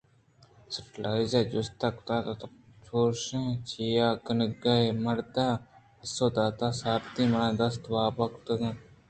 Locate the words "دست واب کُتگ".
7.61-8.61